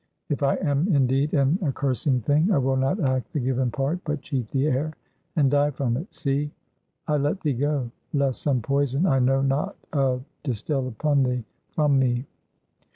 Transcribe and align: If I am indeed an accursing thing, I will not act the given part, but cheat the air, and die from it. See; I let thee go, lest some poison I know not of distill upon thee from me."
If 0.29 0.41
I 0.41 0.55
am 0.55 0.87
indeed 0.95 1.35
an 1.35 1.59
accursing 1.61 2.21
thing, 2.21 2.51
I 2.51 2.57
will 2.57 2.75
not 2.75 2.99
act 2.99 3.31
the 3.33 3.39
given 3.39 3.69
part, 3.69 3.99
but 4.03 4.23
cheat 4.23 4.47
the 4.47 4.65
air, 4.65 4.93
and 5.35 5.51
die 5.51 5.69
from 5.69 5.95
it. 5.95 6.11
See; 6.11 6.49
I 7.07 7.17
let 7.17 7.39
thee 7.41 7.53
go, 7.53 7.91
lest 8.11 8.41
some 8.41 8.63
poison 8.63 9.05
I 9.05 9.19
know 9.19 9.43
not 9.43 9.75
of 9.93 10.23
distill 10.41 10.87
upon 10.87 11.21
thee 11.21 11.43
from 11.75 11.99
me." 11.99 12.25